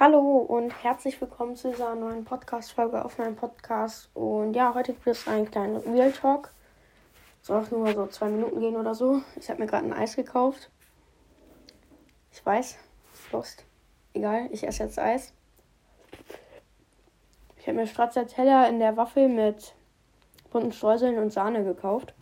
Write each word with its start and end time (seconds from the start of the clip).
Hallo 0.00 0.20
und 0.20 0.70
herzlich 0.84 1.20
willkommen 1.20 1.56
zu 1.56 1.70
dieser 1.72 1.96
neuen 1.96 2.24
Podcast-Folge 2.24 3.04
auf 3.04 3.18
meinem 3.18 3.34
Podcast. 3.34 4.08
Und 4.14 4.54
ja, 4.54 4.72
heute 4.72 4.92
gibt 4.92 5.08
es 5.08 5.26
einen 5.26 5.50
kleinen 5.50 5.74
Real 5.78 6.12
Talk. 6.12 6.52
Soll 7.42 7.64
auch 7.64 7.70
nur 7.72 7.92
so 7.92 8.06
zwei 8.06 8.28
Minuten 8.28 8.60
gehen 8.60 8.76
oder 8.76 8.94
so. 8.94 9.22
Ich 9.34 9.50
habe 9.50 9.60
mir 9.60 9.66
gerade 9.66 9.86
ein 9.86 9.92
Eis 9.92 10.14
gekauft. 10.14 10.70
Ich 12.30 12.46
weiß, 12.46 12.78
Lust. 13.32 13.64
Egal, 14.14 14.48
ich 14.52 14.64
esse 14.64 14.84
jetzt 14.84 15.00
Eis. 15.00 15.34
Ich 17.56 17.66
habe 17.66 17.78
mir 17.78 17.88
Stracciatella 17.88 18.68
in 18.68 18.78
der 18.78 18.96
Waffel 18.96 19.28
mit 19.28 19.74
bunten 20.52 20.70
Streuseln 20.70 21.18
und 21.18 21.32
Sahne 21.32 21.64
gekauft. 21.64 22.14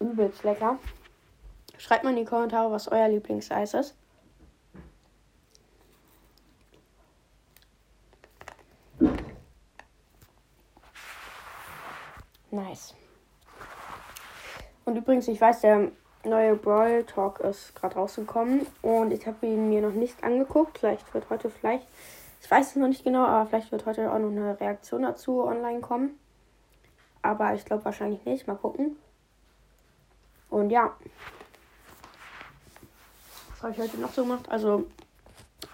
Übelst 0.00 0.42
lecker. 0.42 0.80
Schreibt 1.78 2.02
mal 2.02 2.10
in 2.10 2.16
die 2.16 2.24
Kommentare, 2.24 2.72
was 2.72 2.88
euer 2.88 3.06
Lieblingseis 3.06 3.74
ist. 3.74 3.96
Nice. 12.54 12.94
Und 14.84 14.96
übrigens, 14.96 15.26
ich 15.26 15.40
weiß, 15.40 15.62
der 15.62 15.90
neue 16.22 16.54
Brawl 16.54 17.02
Talk 17.04 17.40
ist 17.40 17.74
gerade 17.74 17.96
rausgekommen 17.96 18.64
und 18.80 19.12
ich 19.12 19.26
habe 19.26 19.44
ihn 19.46 19.68
mir 19.68 19.82
noch 19.82 19.94
nicht 19.94 20.22
angeguckt. 20.22 20.78
Vielleicht 20.78 21.12
wird 21.12 21.28
heute 21.30 21.50
vielleicht, 21.50 21.86
ich 22.40 22.48
weiß 22.48 22.70
es 22.70 22.76
noch 22.76 22.86
nicht 22.86 23.02
genau, 23.02 23.24
aber 23.24 23.46
vielleicht 23.48 23.72
wird 23.72 23.86
heute 23.86 24.12
auch 24.12 24.18
noch 24.20 24.30
eine 24.30 24.58
Reaktion 24.60 25.02
dazu 25.02 25.42
online 25.42 25.80
kommen. 25.80 26.16
Aber 27.22 27.54
ich 27.54 27.64
glaube 27.64 27.84
wahrscheinlich 27.84 28.24
nicht. 28.24 28.46
Mal 28.46 28.54
gucken. 28.54 28.98
Und 30.48 30.70
ja. 30.70 30.94
Was 33.50 33.62
habe 33.64 33.72
ich 33.72 33.78
heute 33.80 34.00
noch 34.00 34.12
so 34.12 34.22
gemacht? 34.22 34.48
Also, 34.48 34.86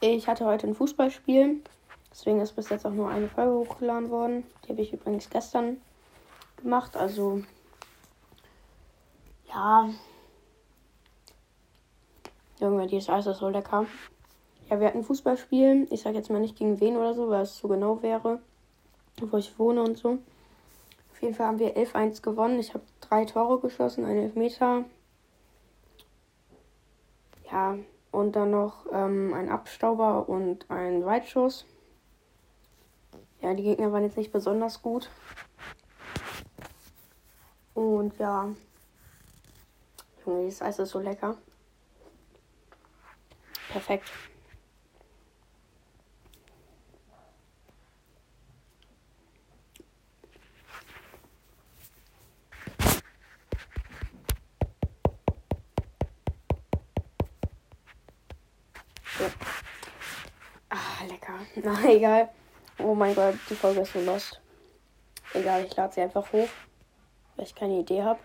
ich 0.00 0.26
hatte 0.26 0.44
heute 0.44 0.66
ein 0.66 0.74
Fußballspiel. 0.74 1.62
Deswegen 2.10 2.40
ist 2.40 2.56
bis 2.56 2.70
jetzt 2.70 2.84
auch 2.84 2.90
nur 2.90 3.10
eine 3.10 3.28
Folge 3.28 3.52
hochgeladen 3.52 4.10
worden. 4.10 4.44
Die 4.64 4.70
habe 4.70 4.82
ich 4.82 4.92
übrigens 4.92 5.30
gestern 5.30 5.76
gemacht. 6.56 6.96
Also, 6.96 7.42
ja. 9.48 9.88
Junge, 12.60 12.86
dieses 12.86 13.08
Eis 13.08 13.26
ist 13.26 13.38
so 13.38 13.48
lecker. 13.48 13.86
Ja, 14.70 14.80
wir 14.80 14.86
hatten 14.86 15.04
Fußballspiel. 15.04 15.86
Ich 15.90 16.02
sage 16.02 16.16
jetzt 16.16 16.30
mal 16.30 16.40
nicht 16.40 16.56
gegen 16.56 16.80
wen 16.80 16.96
oder 16.96 17.14
so, 17.14 17.28
weil 17.28 17.42
es 17.42 17.58
so 17.58 17.68
genau 17.68 18.02
wäre, 18.02 18.40
wo 19.20 19.36
ich 19.36 19.58
wohne 19.58 19.82
und 19.82 19.98
so. 19.98 20.18
Auf 21.12 21.22
jeden 21.22 21.34
Fall 21.34 21.46
haben 21.46 21.58
wir 21.58 21.76
11-1 21.76 22.22
gewonnen. 22.22 22.58
Ich 22.58 22.74
habe 22.74 22.84
drei 23.00 23.24
Tore 23.24 23.60
geschossen, 23.60 24.04
einen 24.04 24.24
Elfmeter. 24.24 24.84
Ja, 27.50 27.76
und 28.10 28.36
dann 28.36 28.50
noch 28.50 28.86
ähm, 28.92 29.34
ein 29.34 29.48
Abstauber 29.48 30.28
und 30.28 30.70
ein 30.70 31.04
Weitschuss. 31.04 31.66
Ja, 33.42 33.52
die 33.54 33.62
Gegner 33.62 33.92
waren 33.92 34.04
jetzt 34.04 34.16
nicht 34.16 34.32
besonders 34.32 34.80
gut. 34.80 35.10
Und 37.74 38.16
ja. 38.18 38.54
Junge, 40.24 40.46
das 40.46 40.62
Eis 40.62 40.78
ist 40.78 40.90
so 40.90 41.00
lecker. 41.00 41.36
Perfekt. 43.70 44.10
Ah, 60.70 61.04
lecker. 61.08 61.40
Na, 61.62 61.84
egal. 61.88 62.30
Oh 62.78 62.94
mein 62.94 63.14
Gott, 63.14 63.34
die 63.50 63.54
Folge 63.54 63.80
ist 63.80 63.92
so 63.92 64.00
lost. 64.00 64.40
Egal, 65.32 65.64
ich 65.64 65.74
lade 65.76 65.92
sie 65.92 66.00
einfach 66.00 66.32
hoch 66.32 66.48
weil 67.36 67.46
ich 67.46 67.54
keine 67.54 67.78
Idee 67.80 68.02
habe. 68.02 68.20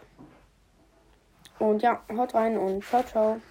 Und 1.60 1.82
ja, 1.82 2.02
haut 2.16 2.34
rein 2.34 2.58
und 2.58 2.84
ciao, 2.86 3.04
ciao. 3.04 3.42